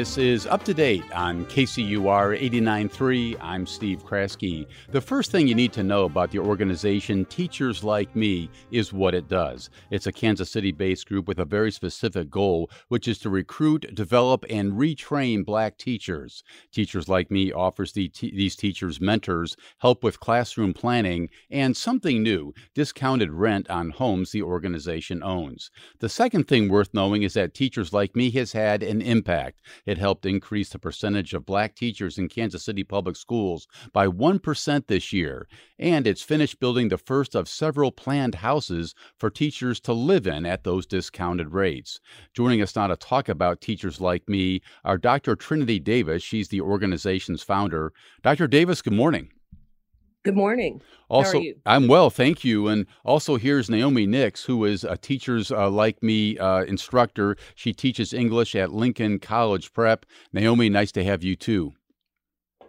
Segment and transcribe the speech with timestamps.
[0.00, 3.36] This is up to date on KCUR 89.3.
[3.38, 4.66] I'm Steve Kraske.
[4.92, 9.14] The first thing you need to know about the organization Teachers Like Me is what
[9.14, 9.68] it does.
[9.90, 13.94] It's a Kansas City based group with a very specific goal, which is to recruit,
[13.94, 16.44] develop, and retrain black teachers.
[16.72, 22.22] Teachers Like Me offers the t- these teachers mentors, help with classroom planning, and something
[22.22, 25.70] new discounted rent on homes the organization owns.
[25.98, 29.60] The second thing worth knowing is that Teachers Like Me has had an impact.
[29.90, 34.86] It helped increase the percentage of black teachers in Kansas City public schools by 1%
[34.86, 35.48] this year,
[35.80, 40.46] and it's finished building the first of several planned houses for teachers to live in
[40.46, 41.98] at those discounted rates.
[42.34, 45.34] Joining us now to talk about teachers like me are Dr.
[45.34, 46.22] Trinity Davis.
[46.22, 47.92] She's the organization's founder.
[48.22, 48.46] Dr.
[48.46, 49.32] Davis, good morning.
[50.22, 50.82] Good morning.
[51.08, 52.68] Also, I'm well, thank you.
[52.68, 57.36] And also, here's Naomi Nix, who is a teacher's uh, like me uh, instructor.
[57.54, 60.04] She teaches English at Lincoln College Prep.
[60.30, 61.72] Naomi, nice to have you too.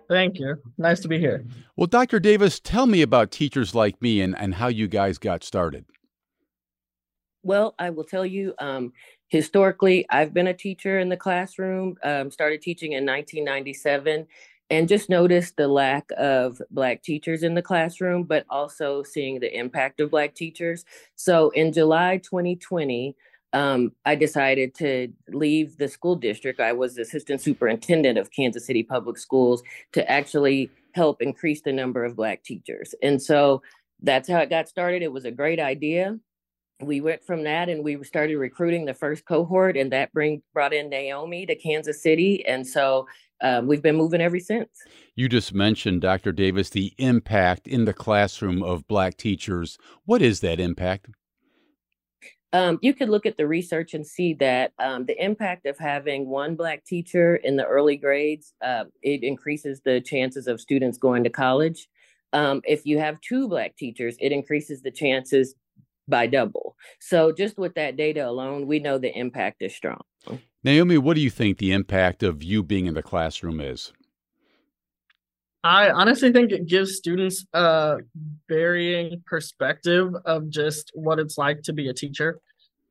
[0.08, 0.56] Thank you.
[0.78, 1.46] Nice to be here.
[1.76, 2.22] Well, Dr.
[2.22, 5.86] Davis, tell me about teachers like me and, and how you guys got started.
[7.44, 8.94] Well, I will tell you, um,
[9.28, 14.28] historically, I've been a teacher in the classroom, um, started teaching in 1997
[14.72, 19.56] and just noticed the lack of black teachers in the classroom but also seeing the
[19.56, 20.86] impact of black teachers.
[21.16, 23.16] So in july 2020
[23.54, 26.62] um, i decided to leave the school district.
[26.62, 32.04] I was assistant superintendent of kansas city public schools to actually help increase the number
[32.04, 32.96] of black teachers.
[33.02, 33.62] And so
[34.02, 35.02] that's how it got started.
[35.02, 36.18] It was a great idea.
[36.82, 40.74] We went from that and we started recruiting the first cohort and that bring brought
[40.74, 42.46] in naomi to kansas city.
[42.46, 43.08] And so
[43.42, 44.70] um, we've been moving ever since.
[45.16, 46.32] You just mentioned, Dr.
[46.32, 49.78] Davis, the impact in the classroom of Black teachers.
[50.06, 51.10] What is that impact?
[52.54, 56.28] Um, you could look at the research and see that um, the impact of having
[56.28, 61.24] one Black teacher in the early grades, uh, it increases the chances of students going
[61.24, 61.88] to college.
[62.34, 65.56] Um, if you have two Black teachers, it increases the chances
[66.12, 66.76] by double.
[67.00, 70.02] So just with that data alone, we know the impact is strong.
[70.64, 73.92] Naomi, what do you think the impact of you being in the classroom is?
[75.64, 77.98] I honestly think it gives students a
[78.48, 82.40] varying perspective of just what it's like to be a teacher.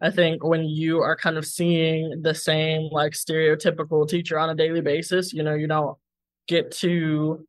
[0.00, 4.54] I think when you are kind of seeing the same like stereotypical teacher on a
[4.54, 5.96] daily basis, you know, you don't
[6.48, 7.46] get to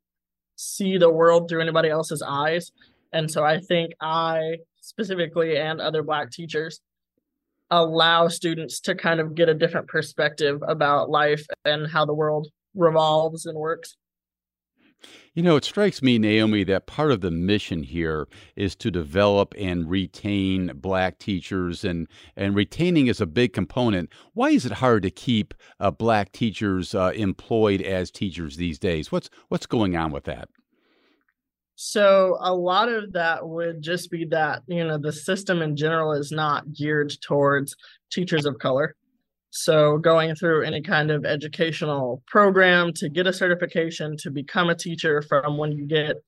[0.56, 2.72] see the world through anybody else's eyes.
[3.12, 6.80] And so I think I specifically and other Black teachers
[7.70, 12.48] allow students to kind of get a different perspective about life and how the world
[12.74, 13.96] revolves and works.
[15.34, 19.54] You know, it strikes me, Naomi, that part of the mission here is to develop
[19.58, 22.06] and retain black teachers, and,
[22.36, 24.10] and retaining is a big component.
[24.34, 29.10] Why is it hard to keep uh, black teachers uh, employed as teachers these days?
[29.10, 30.48] What's what's going on with that?
[31.84, 36.12] So a lot of that would just be that, you know, the system in general
[36.12, 37.74] is not geared towards
[38.08, 38.94] teachers of color.
[39.50, 44.76] So going through any kind of educational program to get a certification to become a
[44.76, 46.22] teacher from when you get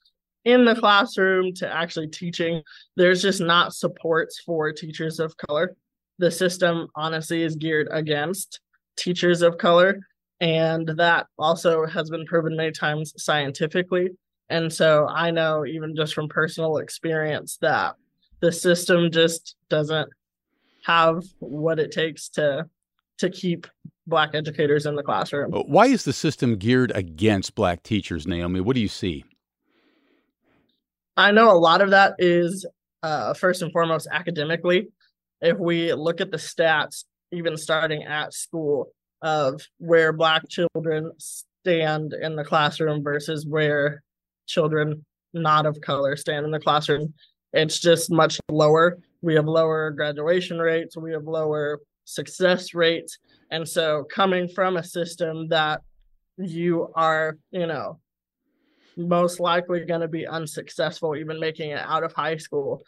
[0.44, 2.60] in the classroom to actually teaching,
[2.96, 5.76] there's just not supports for teachers of color.
[6.18, 8.58] The system honestly is geared against
[8.96, 10.00] teachers of color.
[10.40, 14.10] And that also has been proven many times scientifically
[14.48, 17.94] and so I know, even just from personal experience, that
[18.40, 20.10] the system just doesn't
[20.84, 22.66] have what it takes to
[23.18, 23.66] to keep
[24.06, 25.52] black educators in the classroom.
[25.52, 28.60] Why is the system geared against black teachers, Naomi?
[28.60, 29.24] What do you see?
[31.16, 32.66] I know a lot of that is
[33.02, 34.88] uh, first and foremost academically.
[35.40, 38.92] If we look at the stats, even starting at school,
[39.24, 44.02] of where black children stand in the classroom versus where
[44.46, 47.12] children not of color stand in the classroom.
[47.52, 48.98] It's just much lower.
[49.22, 53.18] We have lower graduation rates, we have lower success rates.
[53.50, 55.82] And so, coming from a system that
[56.36, 58.00] you are, you know,
[58.96, 62.82] most likely going to be unsuccessful, even making it out of high school.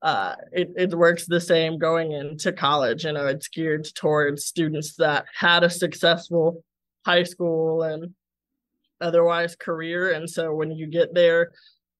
[0.00, 3.04] Uh, it, it works the same going into college.
[3.04, 6.62] You know, it's geared towards students that had a successful
[7.04, 8.14] high school and
[9.00, 10.12] otherwise career.
[10.12, 11.50] And so when you get there,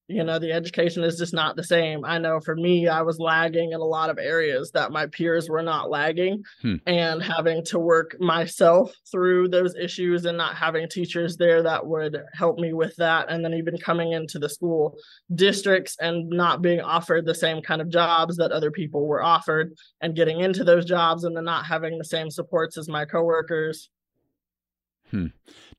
[0.09, 3.19] you know the education is just not the same i know for me i was
[3.19, 6.77] lagging in a lot of areas that my peers were not lagging hmm.
[6.87, 12.23] and having to work myself through those issues and not having teachers there that would
[12.33, 14.97] help me with that and then even coming into the school
[15.35, 19.75] districts and not being offered the same kind of jobs that other people were offered
[20.01, 23.91] and getting into those jobs and then not having the same supports as my coworkers
[25.11, 25.27] Hmm.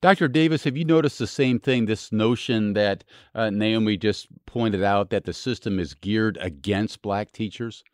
[0.00, 0.28] Dr.
[0.28, 1.86] Davis, have you noticed the same thing?
[1.86, 3.04] This notion that
[3.34, 7.84] uh, Naomi just pointed out that the system is geared against Black teachers?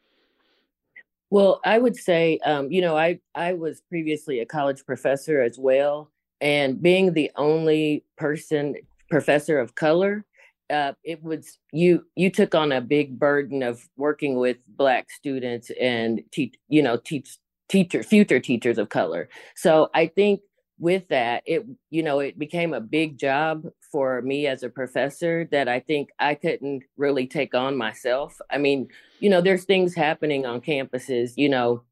[1.30, 5.58] Well, I would say, um, you know, I I was previously a college professor as
[5.58, 6.10] well,
[6.40, 8.76] and being the only person
[9.10, 10.24] professor of color,
[10.70, 15.70] uh, it was you you took on a big burden of working with Black students
[15.80, 17.38] and teach, you know, teach
[17.68, 19.28] teacher future teachers of color.
[19.56, 20.40] So I think
[20.78, 25.48] with that it you know it became a big job for me as a professor
[25.50, 28.38] that i think i couldn't really take on myself.
[28.50, 28.88] I mean
[29.20, 31.82] you know there's things happening on campuses you know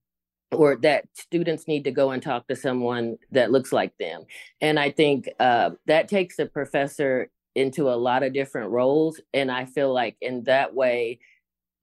[0.52, 4.24] or that students need to go and talk to someone that looks like them.
[4.60, 9.50] And i think uh, that takes a professor into a lot of different roles and
[9.50, 11.20] i feel like in that way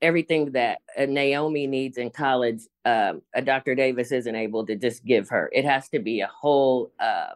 [0.01, 3.75] everything that Naomi needs in college, um, a Dr.
[3.75, 5.50] Davis isn't able to just give her.
[5.53, 7.36] It has to be a whole uh,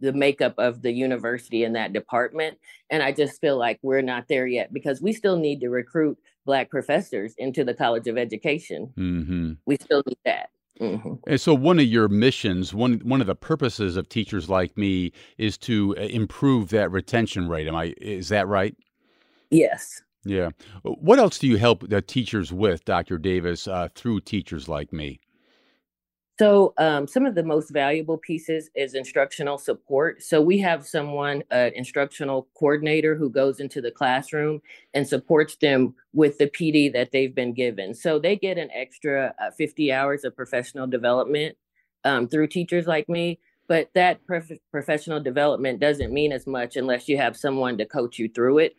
[0.00, 2.58] the makeup of the university in that department,
[2.90, 6.18] and I just feel like we're not there yet because we still need to recruit
[6.44, 8.92] Black professors into the College of Education.
[8.98, 9.52] Mm-hmm.
[9.66, 10.50] We still need that.
[10.80, 11.14] Mm-hmm.
[11.26, 15.12] And so, one of your missions, one one of the purposes of teachers like me,
[15.36, 17.66] is to uh, improve that retention rate.
[17.66, 17.94] Am I?
[17.98, 18.74] Is that right?
[19.50, 20.02] Yes.
[20.24, 20.50] Yeah.
[20.82, 23.18] What else do you help the teachers with, Dr.
[23.18, 25.20] Davis, uh, through teachers like me?
[26.38, 30.22] So, um, some of the most valuable pieces is instructional support.
[30.22, 34.62] So, we have someone, an instructional coordinator, who goes into the classroom
[34.94, 37.92] and supports them with the PD that they've been given.
[37.92, 41.58] So, they get an extra uh, 50 hours of professional development
[42.04, 43.38] um, through teachers like me.
[43.68, 48.18] But that prof- professional development doesn't mean as much unless you have someone to coach
[48.18, 48.76] you through it.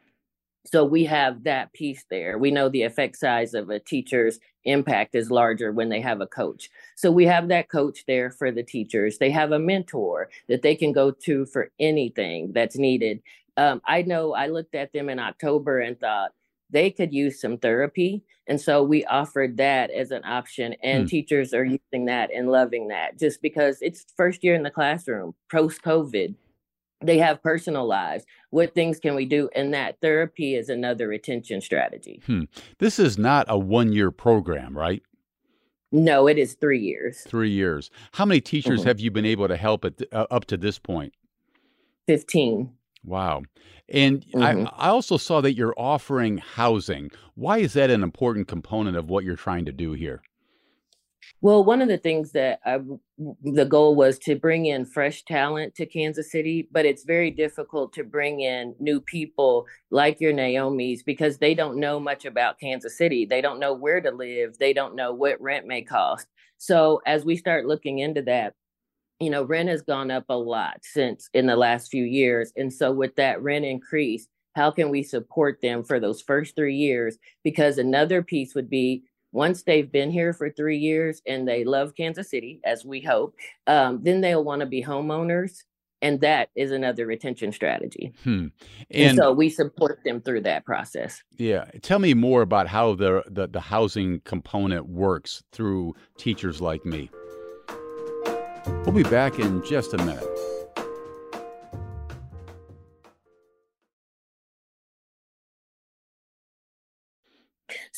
[0.66, 2.38] So we have that piece there.
[2.38, 6.28] We know the effect size of a teacher's impact is larger when they have a
[6.28, 6.70] coach.
[6.96, 9.18] So we have that coach there for the teachers.
[9.18, 13.22] They have a mentor that they can go to for anything that's needed.
[13.58, 16.32] Um, I know I looked at them in October and thought
[16.70, 18.24] they could use some therapy.
[18.48, 21.08] And so we offered that as an option, and hmm.
[21.08, 25.34] teachers are using that and loving that just because it's first year in the classroom,
[25.52, 26.36] post COVID
[27.02, 28.26] they have personal lives.
[28.50, 29.50] What things can we do?
[29.56, 32.22] And that therapy is another retention strategy.
[32.26, 32.44] Hmm.
[32.80, 35.02] This is not a one year program, right?
[35.92, 37.22] No, it is three years.
[37.22, 37.92] Three years.
[38.14, 38.88] How many teachers mm-hmm.
[38.88, 41.14] have you been able to help at, uh, up to this point?
[42.08, 42.72] 15.
[43.04, 43.44] Wow.
[43.90, 44.68] And mm-hmm.
[44.68, 47.12] I, I also saw that you're offering housing.
[47.36, 50.22] Why is that an important component of what you're trying to do here?
[51.42, 52.80] Well, one of the things that I,
[53.44, 57.94] the goal was to bring in fresh talent to Kansas City, but it's very difficult
[57.94, 62.98] to bring in new people like your Naomi's because they don't know much about Kansas
[62.98, 63.26] City.
[63.26, 64.58] They don't know where to live.
[64.58, 66.28] They don't know what rent may cost.
[66.58, 68.54] So as we start looking into that,
[69.20, 72.52] you know, rent has gone up a lot since in the last few years.
[72.56, 76.76] And so with that rent increase, how can we support them for those first three
[76.76, 77.18] years?
[77.44, 81.96] Because another piece would be once they've been here for three years and they love
[81.96, 83.36] Kansas City, as we hope,
[83.68, 85.64] um, then they'll want to be homeowners.
[86.04, 88.12] And that is another retention strategy.
[88.24, 88.48] Hmm.
[88.90, 91.22] And, and, so we support them through that process.
[91.38, 91.66] Yeah.
[91.84, 97.12] Tell me more about how the, the, the housing component works through teachers like me.
[98.66, 100.26] We'll be back in just a minute.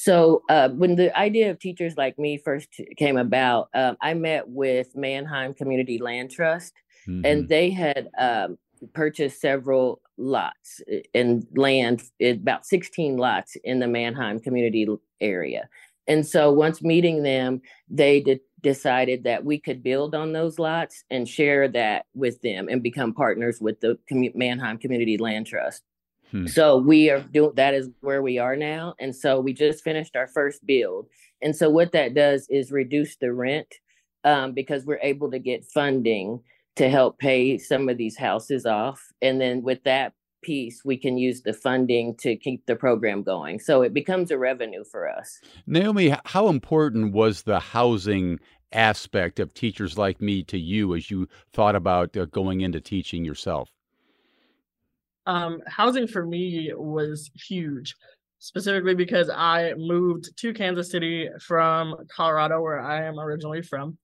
[0.04, 2.68] So uh, when the idea of teachers like me first
[2.98, 6.74] came about, um, I met with Manheim Community Land Trust,
[7.08, 7.26] mm-hmm.
[7.26, 8.58] and they had um,
[8.94, 10.82] purchased several lots
[11.14, 14.86] and land, about 16 lots in the Manheim community
[15.22, 15.70] area.
[16.06, 21.06] And so once meeting them, they did, decided that we could build on those lots
[21.12, 23.98] and share that with them and become partners with the
[24.36, 25.82] Manheim Community Land Trust.
[26.34, 26.48] Hmm.
[26.48, 28.96] So we are doing that is where we are now.
[29.00, 31.08] And so we just finished our first build.
[31.44, 33.68] And so what that does is reduce the rent
[34.24, 36.42] um, because we're able to get funding
[36.76, 39.00] to help pay some of these houses off.
[39.22, 43.60] And then with that piece, we can use the funding to keep the program going.
[43.60, 45.40] So it becomes a revenue for us.
[45.68, 48.40] Naomi, how important was the housing
[48.72, 53.24] aspect of teachers like me to you as you thought about uh, going into teaching
[53.24, 53.70] yourself?
[55.26, 57.96] Um, housing for me was huge,
[58.40, 63.98] specifically because I moved to Kansas City from Colorado, where I am originally from.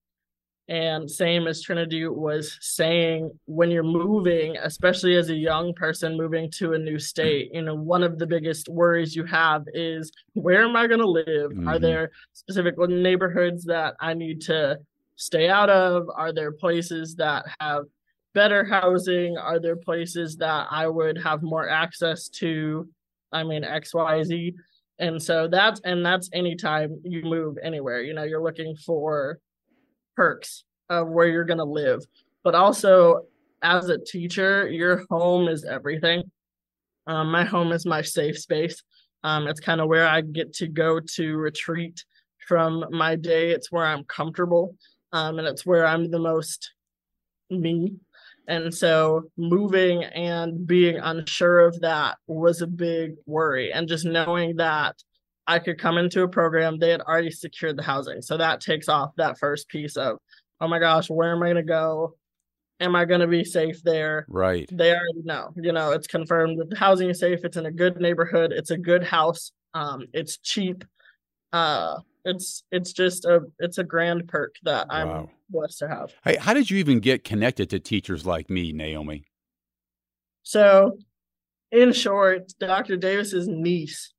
[0.69, 6.51] And same as Trinity was saying, when you're moving, especially as a young person moving
[6.57, 10.63] to a new state, you know, one of the biggest worries you have is where
[10.63, 11.51] am I going to live?
[11.51, 11.67] Mm-hmm.
[11.67, 14.77] Are there specific neighborhoods that I need to
[15.15, 16.07] stay out of?
[16.15, 17.85] Are there places that have
[18.33, 19.37] better housing?
[19.37, 22.87] Are there places that I would have more access to?
[23.31, 24.55] I mean, XYZ.
[24.99, 29.39] And so that's, and that's anytime you move anywhere, you know, you're looking for
[30.15, 32.03] perks of where you're going to live.
[32.43, 33.25] But also,
[33.61, 36.23] as a teacher, your home is everything.
[37.07, 38.83] Um, my home is my safe space.
[39.23, 42.03] Um, it's kind of where I get to go to retreat
[42.47, 43.51] from my day.
[43.51, 44.75] It's where I'm comfortable,
[45.11, 46.71] um, and it's where I'm the most
[47.49, 47.95] me.
[48.49, 53.71] And so moving and being unsure of that was a big worry.
[53.71, 54.95] And just knowing that
[55.45, 58.23] I could come into a program, they had already secured the housing.
[58.23, 60.17] So that takes off that first piece of,
[60.59, 62.15] oh my gosh, where am I going to go?
[62.79, 64.25] Am I going to be safe there?
[64.27, 64.67] Right.
[64.71, 65.53] They already know.
[65.55, 67.41] You know, it's confirmed that the housing is safe.
[67.43, 68.51] It's in a good neighborhood.
[68.51, 69.51] It's a good house.
[69.75, 70.83] Um, it's cheap.
[71.53, 74.95] Uh, it's it's just a it's a grand perk that wow.
[74.95, 76.13] I'm blessed to have.
[76.23, 79.25] Hey, how did you even get connected to teachers like me, Naomi?
[80.43, 80.97] So,
[81.71, 82.97] in short, Dr.
[82.97, 84.13] Davis's niece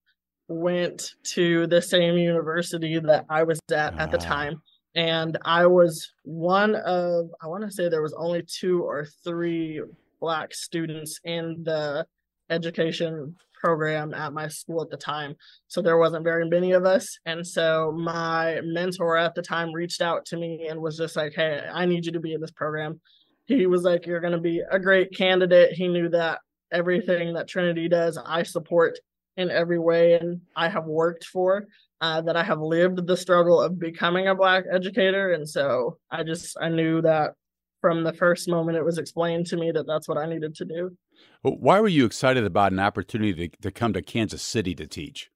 [0.49, 4.21] went to the same university that I was at at the ah.
[4.21, 4.63] time.
[4.97, 9.81] And I was one of, I want to say there was only two or three
[10.21, 12.07] Black students in the
[12.51, 15.35] education program at my school at the time.
[15.69, 17.19] So there wasn't very many of us.
[17.27, 21.35] And so my mentor at the time reached out to me and was just like,
[21.35, 23.01] Hey, I need you to be in this program.
[23.47, 25.73] He was like, You're going to be a great candidate.
[25.73, 26.41] He knew that
[26.73, 28.99] everything that Trinity does, I support
[29.37, 31.67] in every way and I have worked for.
[32.03, 35.35] Uh, that I have lived the struggle of becoming a Black educator.
[35.35, 37.35] And so I just, I knew that
[37.83, 40.65] from the first moment it was explained to me that that's what I needed to
[40.65, 40.97] do.
[41.43, 45.31] Why were you excited about an opportunity to, to come to Kansas City to teach?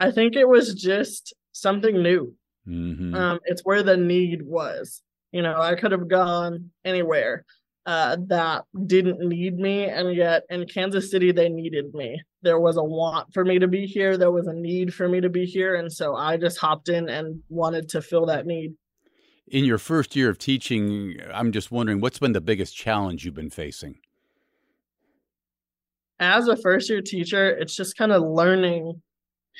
[0.00, 2.34] I think it was just something new.
[2.66, 3.14] Mm-hmm.
[3.14, 5.02] Um, it's where the need was.
[5.30, 7.44] You know, I could have gone anywhere
[7.86, 12.20] uh, that didn't need me, and yet in Kansas City, they needed me.
[12.42, 15.20] There was a want for me to be here, there was a need for me
[15.20, 15.76] to be here.
[15.76, 18.74] And so I just hopped in and wanted to fill that need.
[19.52, 23.34] In your first year of teaching, I'm just wondering what's been the biggest challenge you've
[23.34, 23.98] been facing?
[26.18, 29.02] As a first year teacher, it's just kind of learning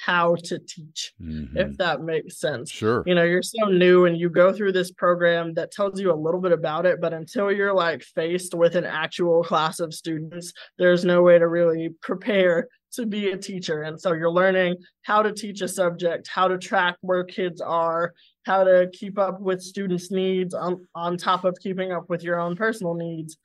[0.06, 1.58] how to teach, mm-hmm.
[1.58, 2.70] if that makes sense.
[2.70, 3.02] Sure.
[3.04, 6.16] You know, you're so new and you go through this program that tells you a
[6.16, 10.54] little bit about it, but until you're like faced with an actual class of students,
[10.78, 13.82] there's no way to really prepare to be a teacher.
[13.82, 18.14] And so you're learning how to teach a subject, how to track where kids are,
[18.44, 22.40] how to keep up with students' needs on, on top of keeping up with your
[22.40, 23.38] own personal needs.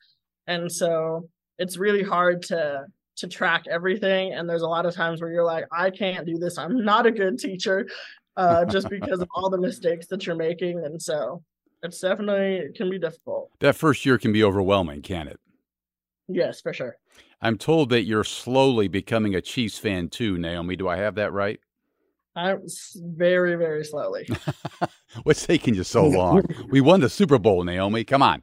[0.46, 1.28] And so
[1.58, 2.86] it's really hard to
[3.18, 4.32] to track everything.
[4.32, 6.56] And there's a lot of times where you're like, I can't do this.
[6.56, 7.88] I'm not a good teacher,
[8.36, 10.84] uh, just because of all the mistakes that you're making.
[10.84, 11.42] And so
[11.82, 13.50] it's definitely it can be difficult.
[13.60, 15.40] That first year can be overwhelming, can it?
[16.28, 16.96] Yes, for sure.
[17.40, 20.76] I'm told that you're slowly becoming a Chiefs fan too, Naomi.
[20.76, 21.60] Do I have that right?
[22.38, 22.62] I'm
[22.94, 24.28] very, very slowly.
[25.24, 26.44] What's taking you so long?
[26.70, 28.04] we won the Super Bowl, Naomi.
[28.04, 28.42] Come on.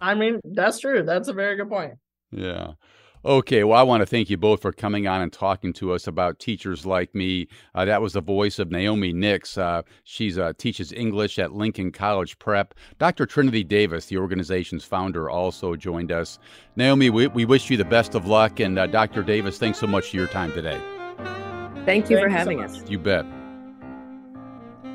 [0.00, 1.02] I mean, that's true.
[1.02, 1.94] That's a very good point.
[2.30, 2.72] Yeah.
[3.24, 6.06] Okay, well, I want to thank you both for coming on and talking to us
[6.06, 7.48] about teachers like me.
[7.74, 9.58] Uh, that was the voice of Naomi Nix.
[9.58, 12.74] Uh, she uh, teaches English at Lincoln College Prep.
[12.98, 13.26] Dr.
[13.26, 16.38] Trinity Davis, the organization's founder, also joined us.
[16.76, 18.60] Naomi, we, we wish you the best of luck.
[18.60, 19.22] And uh, Dr.
[19.22, 20.80] Davis, thanks so much for your time today.
[21.88, 22.90] Thank you Thank for having so us.
[22.90, 23.24] You bet.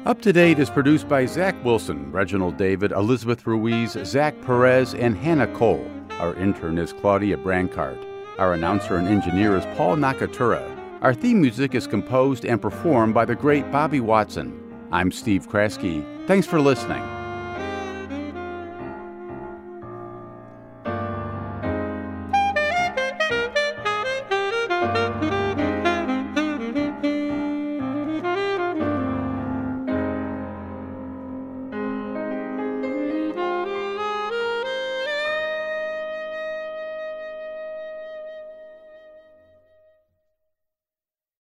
[0.05, 5.17] Up to Date is produced by Zach Wilson, Reginald David, Elizabeth Ruiz, Zach Perez, and
[5.17, 5.89] Hannah Cole.
[6.19, 7.97] Our intern is Claudia Brancart.
[8.37, 10.61] Our announcer and engineer is Paul Nakatura.
[11.01, 14.53] Our theme music is composed and performed by the great Bobby Watson.
[14.91, 16.05] I'm Steve Kraske.
[16.27, 17.01] Thanks for listening.